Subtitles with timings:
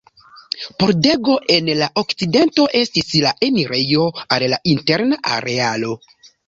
[0.83, 5.99] Pordego en la okcidento estis la enirejo al la interna arealo.